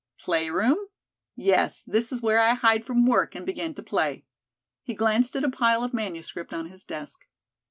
[0.17, 0.87] "Play room?"
[1.35, 4.25] "Yes, this is where I hide from work and begin to play."
[4.81, 7.19] He glanced at a pile of manuscript on his desk.